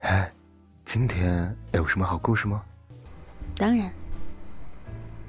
[0.00, 0.32] 哎，
[0.84, 2.64] 今天有什么好故事吗？
[3.56, 3.88] 当然，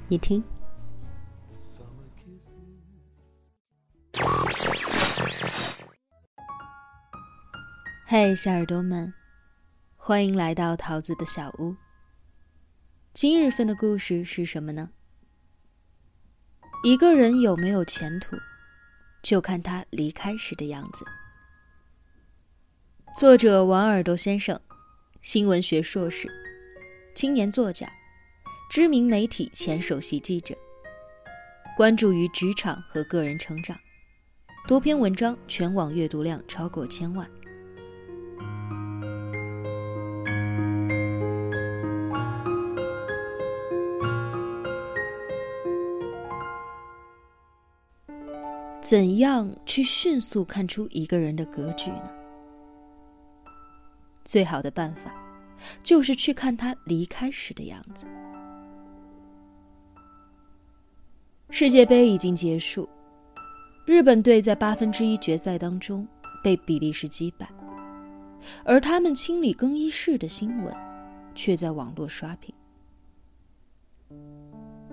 [0.08, 0.42] 你听。
[8.04, 9.14] 嘿，小耳朵们，
[9.96, 11.76] 欢迎来到桃子的小屋。
[13.12, 14.90] 今日份的故事是什么呢？
[16.82, 18.36] 一个人有没有前途，
[19.22, 21.04] 就看他离开时的样子。
[23.16, 24.58] 作者王耳朵先生，
[25.20, 26.30] 新闻学硕士，
[27.12, 27.92] 青年作家，
[28.70, 30.54] 知名媒体前首席记者，
[31.76, 33.76] 关注于职场和个人成长，
[34.68, 37.28] 多篇文章全网阅读量超过千万。
[48.80, 52.19] 怎样去迅速看出一个人的格局呢？
[54.30, 55.12] 最好的办法，
[55.82, 58.06] 就是去看他离开时的样子。
[61.48, 62.88] 世界杯已经结束，
[63.84, 66.06] 日本队在八分之一决赛当中
[66.44, 67.50] 被比利时击败，
[68.64, 70.72] 而他们清理更衣室的新闻，
[71.34, 72.54] 却在网络刷屏。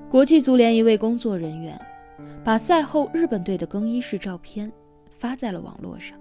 [0.10, 1.80] 国际足联一位工作人员。
[2.44, 4.72] 把赛后日本队的更衣室照片
[5.20, 6.18] 发在了网络上。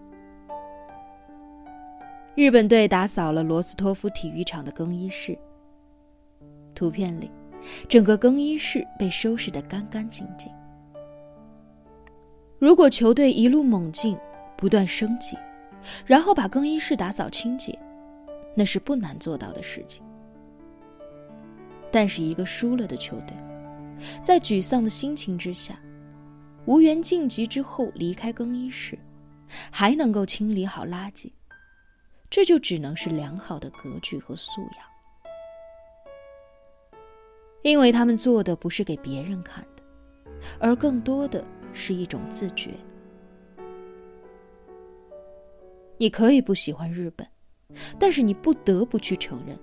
[2.36, 5.36] 日本队打扫了罗斯托夫体育场的更衣室。
[6.74, 7.30] 图片里，
[7.88, 10.52] 整个更衣室被收拾得干干净净。
[12.58, 14.14] 如果球队一路猛进，
[14.54, 15.34] 不断升级，
[16.04, 17.76] 然后把更衣室打扫清洁，
[18.54, 20.02] 那是不难做到的事情。
[21.90, 23.34] 但是，一个输了的球队，
[24.22, 25.80] 在沮丧的心情之下，
[26.66, 28.98] 无缘晋级之后离开更衣室，
[29.70, 31.30] 还能够清理好垃圾，
[32.28, 34.96] 这就只能是良好的格局和素养。
[37.62, 39.82] 因为他们做的不是给别人看的，
[40.60, 42.70] 而更多的是一种自觉。
[45.98, 47.26] 你可以不喜欢日本，
[47.98, 49.58] 但是你不得不去承认，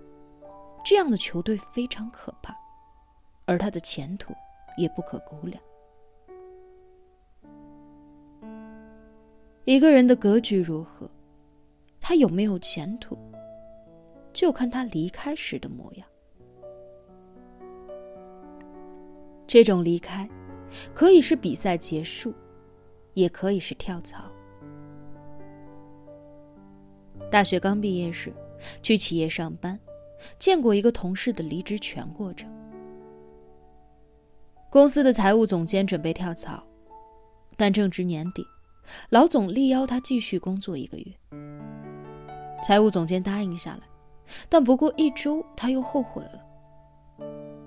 [0.83, 2.53] 这样的球队非常可怕，
[3.45, 4.33] 而他的前途
[4.75, 5.61] 也不可估量。
[9.63, 11.09] 一个人的格局如何，
[12.13, 13.17] 他有没有前途，
[14.31, 16.07] 就看他离开时的模样。
[19.47, 20.29] 这种离开，
[20.93, 22.31] 可以是比赛结束，
[23.15, 24.31] 也可以是跳槽。
[27.31, 28.31] 大学刚毕业时，
[28.83, 29.79] 去企业上班，
[30.37, 32.47] 见过一个同事的离职全过程。
[34.69, 36.63] 公司的财务总监准备跳槽，
[37.57, 38.45] 但正值年底。
[39.09, 41.11] 老总力邀他继续工作一个月，
[42.63, 43.81] 财务总监答应下来，
[44.47, 46.41] 但不过一周他又后悔了。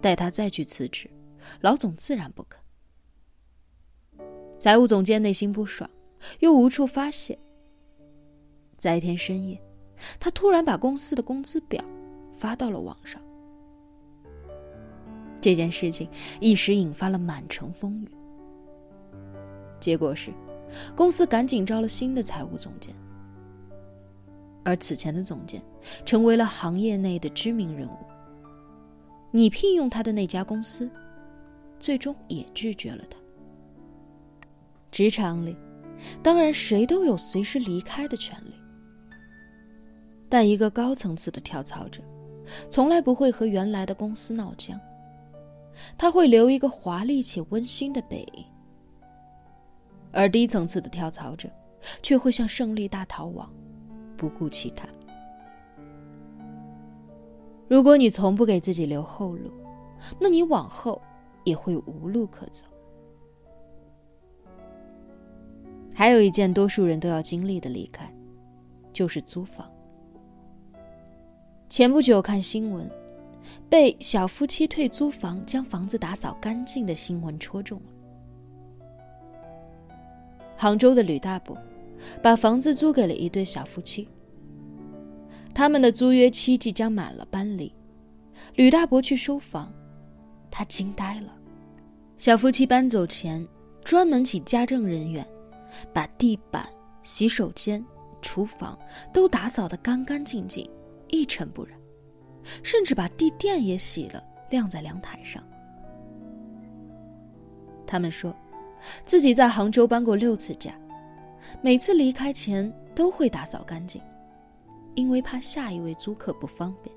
[0.01, 1.11] 待他再去辞职，
[1.61, 2.59] 老总自然不肯。
[4.59, 5.89] 财务总监内心不爽，
[6.41, 7.39] 又无处发泄。
[8.77, 9.61] 在一天深夜，
[10.19, 11.85] 他突然把公司的工资表
[12.39, 13.21] 发到了网上。
[15.41, 16.09] 这件事情
[16.41, 18.09] 一时引发了满城风雨，
[19.79, 20.33] 结果是。
[20.97, 22.93] 公司赶紧招了新的财务总监，
[24.67, 25.63] 而此前的总监
[26.05, 27.97] 成为了行业内的知名人物。
[29.31, 30.91] 你聘用他的那家公司，
[31.79, 33.17] 最终也拒绝了他。
[34.91, 35.57] 职场里，
[36.21, 38.55] 当然谁都有随时离开的权利，
[40.29, 42.03] 但一个高层次的跳槽者，
[42.69, 44.81] 从来不会和原来的公司闹僵，
[45.97, 48.45] 他会留一个华丽且温馨的背影。
[50.11, 51.49] 而低层次的跳槽者，
[52.03, 53.49] 却会像胜利大逃亡，
[54.17, 54.89] 不顾其他。
[57.69, 59.51] 如果你从不给自己留后路，
[60.21, 61.01] 那你往后
[61.45, 62.65] 也会无路可走。
[65.93, 68.13] 还有一件多数人都要经历的离开，
[68.93, 69.71] 就是租房。
[71.69, 72.89] 前不久看新闻，
[73.69, 77.87] 被小夫妻退租房将房子打扫干净的新闻戳中了。
[80.57, 81.57] 杭州的吕大伯
[82.23, 84.09] 把房子租给了一对小夫妻。
[85.55, 87.73] 他们的租约期即将满了，搬离。
[88.55, 89.73] 吕大伯去收房，
[90.51, 91.33] 他惊呆了。
[92.17, 93.47] 小夫妻搬走前，
[93.83, 95.27] 专门请家政人员
[95.93, 96.69] 把地板、
[97.03, 97.85] 洗手间、
[98.21, 98.79] 厨房
[99.13, 100.69] 都打扫得干干净净，
[101.09, 101.79] 一尘不染，
[102.63, 105.43] 甚至把地垫也洗了，晾在阳台上。
[107.87, 108.35] 他们说。
[109.05, 110.71] 自己在杭州搬过六次家，
[111.63, 114.01] 每次离开前都会打扫干净，
[114.95, 116.95] 因为怕下一位租客不方便。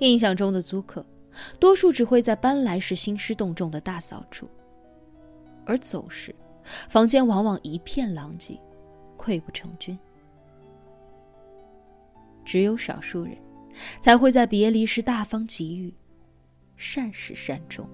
[0.00, 1.04] 印象中的租客，
[1.58, 4.48] 多数只会在搬来时兴师动众的大扫除，
[5.66, 6.34] 而走时，
[6.88, 8.58] 房间往往一片狼藉，
[9.18, 9.98] 溃不成军。
[12.44, 13.36] 只有少数人，
[14.00, 15.92] 才会在别离时大方给予，
[16.76, 17.86] 善始善终。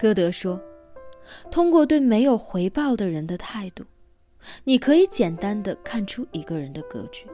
[0.00, 0.58] 歌德说
[1.52, 3.84] ：“通过对没有回报的人的态度，
[4.64, 7.26] 你可以简单的看出一个人的格局。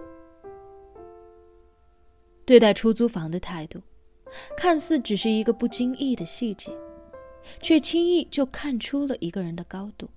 [2.44, 3.80] 对待出租房的态度，
[4.56, 6.76] 看似只是一个不经意的细节，
[7.62, 10.08] 却轻易就看出了一个人的高度。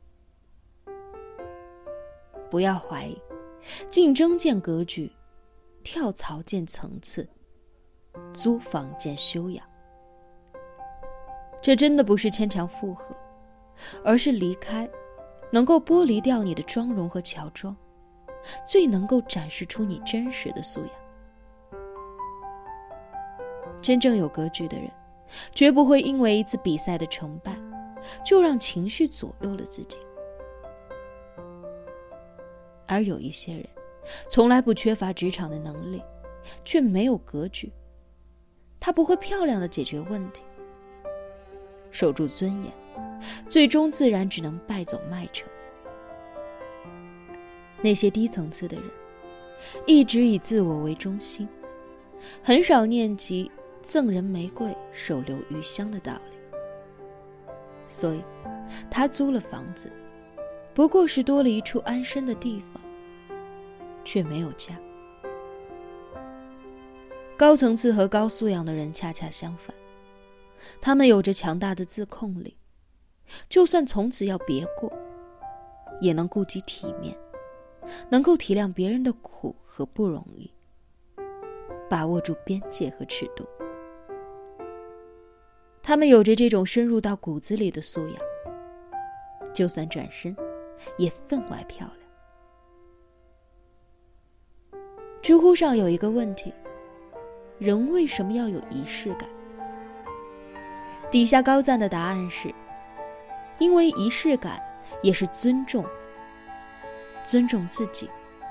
[2.50, 3.16] 不要怀疑，
[3.88, 5.12] 竞争见格局，
[5.84, 7.30] 跳槽见层次，
[8.34, 9.64] 租房见修养。”
[11.62, 13.16] 这真的不是牵强附和，
[14.04, 14.90] 而是离开，
[15.52, 17.76] 能够剥离掉你的妆容和乔装，
[18.66, 20.90] 最能够展示出你真实的素养。
[23.82, 24.90] 真正有格局的人，
[25.54, 27.56] 绝不会因为一次比赛的成败，
[28.26, 29.98] 就让情绪左右了自己。
[32.88, 33.66] 而有一些人，
[34.28, 36.02] 从来不缺乏职场的能力，
[36.66, 37.72] 却没有格局，
[38.80, 40.42] 他不会漂亮的解决问题。
[41.92, 42.74] 守住尊严，
[43.48, 45.48] 最终自然只能败走麦城。
[47.82, 48.86] 那些低层次的人，
[49.86, 51.48] 一直以自我为中心，
[52.44, 53.50] 很少念及
[53.82, 56.38] 赠人玫瑰，手留余香的道理。
[57.88, 58.22] 所以，
[58.92, 59.92] 他租了房子，
[60.74, 62.82] 不过是多了一处安身的地方，
[64.04, 64.78] 却没有家。
[67.38, 69.74] 高层次和高素养的人恰恰相反。
[70.82, 72.58] 他们有着强大的自控力，
[73.48, 74.92] 就算从此要别过，
[76.02, 77.18] 也能顾及体面，
[78.10, 80.52] 能够体谅别人的苦和不容易，
[81.90, 83.48] 把握住边界和尺度。
[85.82, 88.16] 他们有着这种深入到骨子里的素养，
[89.54, 90.36] 就算转身，
[90.98, 92.00] 也分外漂亮。
[95.22, 96.54] 知乎上有一个问题：
[97.58, 99.30] 人为什么要有仪式感？
[101.12, 102.54] 底下高赞的答案是：
[103.58, 104.62] 因为仪式感
[105.02, 105.84] 也是尊重，
[107.26, 108.08] 尊重自己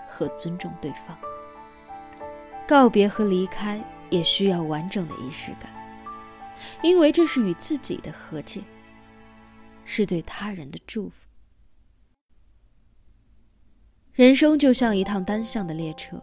[0.09, 1.17] 和尊重对方。
[2.67, 5.71] 告别和离开也需要完整的仪式感，
[6.83, 8.61] 因为这是与自己的和解，
[9.85, 11.29] 是对他人的祝福。
[14.13, 16.21] 人生就像一趟单向的列车，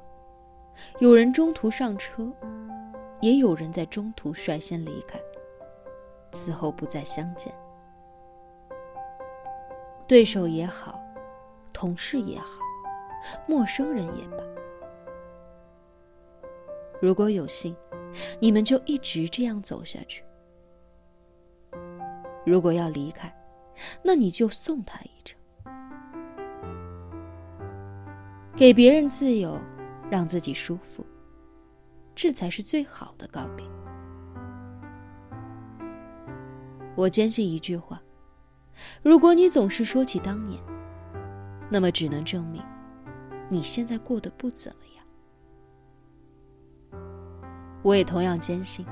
[0.99, 2.29] 有人中途上车，
[3.21, 5.17] 也有人在中途率先离开。
[6.35, 7.55] 此后不再相见，
[10.05, 11.01] 对手也好，
[11.73, 12.59] 同事也好，
[13.47, 14.43] 陌生人也罢。
[17.01, 17.73] 如果有幸，
[18.41, 20.21] 你们就一直这样走下去；
[22.45, 23.33] 如果要离开，
[24.03, 25.39] 那你就送他一程，
[28.57, 29.57] 给别人自由，
[30.11, 31.05] 让自己舒服，
[32.13, 33.65] 这才是最好的告别。
[36.95, 38.01] 我坚信一句话：
[39.03, 40.61] 如果你总是说起当年，
[41.69, 42.63] 那么只能证明
[43.49, 45.05] 你现在过得不怎么样。
[47.83, 48.85] 我也同样坚信，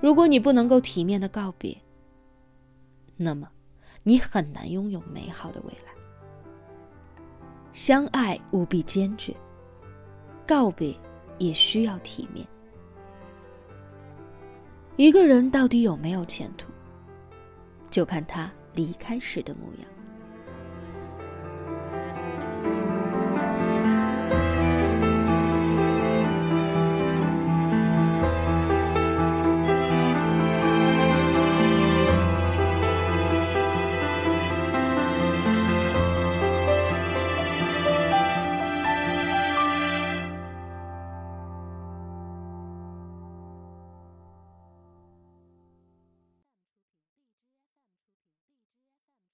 [0.00, 1.76] 如果你不能够体面的告别，
[3.16, 3.50] 那么
[4.04, 5.92] 你很难拥有美好的未来。
[7.72, 9.36] 相爱务必坚决，
[10.46, 10.98] 告别
[11.38, 12.46] 也需要体面。
[14.96, 16.72] 一个人到底有没有前途？
[17.90, 19.95] 就看他离开时的模样。